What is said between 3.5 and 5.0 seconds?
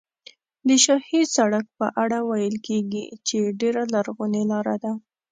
ډېره لرغونې لاره ده.